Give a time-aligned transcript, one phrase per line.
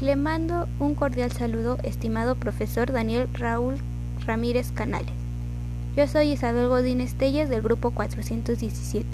[0.00, 3.76] Le mando un cordial saludo, estimado profesor Daniel Raúl
[4.26, 5.14] Ramírez Canales.
[5.96, 9.06] Yo soy Isabel Godín Estelles del grupo 417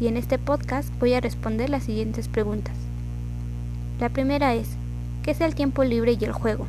[0.00, 2.76] y en este podcast voy a responder las siguientes preguntas.
[4.00, 4.68] La primera es,
[5.22, 6.66] ¿qué es el tiempo libre y el juego?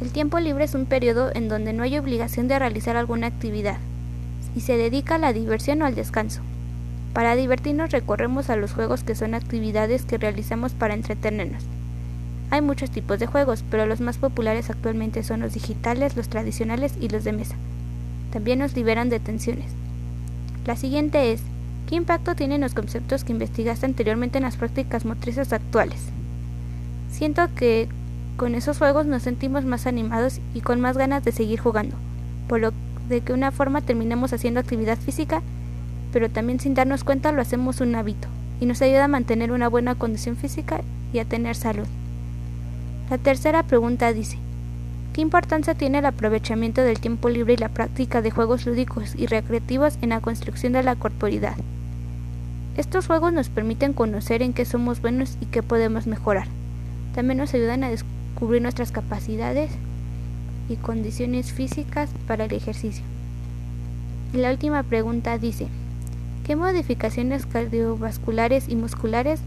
[0.00, 3.78] El tiempo libre es un periodo en donde no hay obligación de realizar alguna actividad
[4.54, 6.40] y se dedica a la diversión o al descanso.
[7.14, 11.64] Para divertirnos recorremos a los juegos que son actividades que realizamos para entretenernos.
[12.50, 16.94] Hay muchos tipos de juegos, pero los más populares actualmente son los digitales, los tradicionales
[17.00, 17.56] y los de mesa.
[18.32, 19.72] También nos liberan de tensiones.
[20.66, 21.40] La siguiente es,
[21.88, 26.00] ¿qué impacto tienen los conceptos que investigaste anteriormente en las prácticas motrices actuales?
[27.10, 27.88] Siento que
[28.36, 31.96] con esos juegos nos sentimos más animados y con más ganas de seguir jugando,
[32.48, 32.72] por lo
[33.08, 35.42] de que una forma terminamos haciendo actividad física
[36.12, 38.28] pero también sin darnos cuenta lo hacemos un hábito
[38.60, 40.80] y nos ayuda a mantener una buena condición física
[41.12, 41.86] y a tener salud.
[43.10, 44.38] La tercera pregunta dice,
[45.12, 49.26] ¿qué importancia tiene el aprovechamiento del tiempo libre y la práctica de juegos lúdicos y
[49.26, 51.56] recreativos en la construcción de la corporidad?
[52.76, 56.46] Estos juegos nos permiten conocer en qué somos buenos y qué podemos mejorar.
[57.12, 59.72] También nos ayudan a descubrir nuestras capacidades
[60.68, 63.02] y condiciones físicas para el ejercicio.
[64.32, 65.66] Y la última pregunta dice,
[66.46, 69.40] ¿Qué modificaciones cardiovasculares y musculares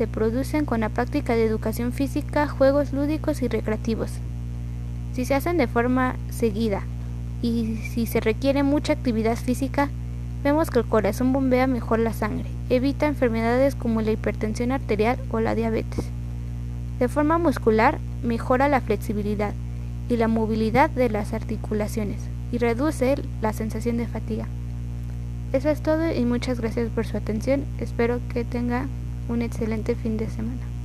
[0.00, 4.10] se producen con la práctica de educación física, juegos lúdicos y recreativos?
[5.12, 6.84] Si se hacen de forma seguida
[7.42, 9.90] y si se requiere mucha actividad física,
[10.42, 15.40] vemos que el corazón bombea mejor la sangre, evita enfermedades como la hipertensión arterial o
[15.40, 16.06] la diabetes.
[16.98, 19.52] De forma muscular, mejora la flexibilidad
[20.08, 24.46] y la movilidad de las articulaciones y reduce la sensación de fatiga.
[25.52, 27.66] Eso es todo y muchas gracias por su atención.
[27.78, 28.86] Espero que tenga
[29.30, 30.79] un excelente fin de semana.